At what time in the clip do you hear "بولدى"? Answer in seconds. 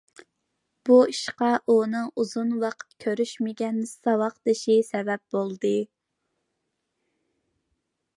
5.37-5.75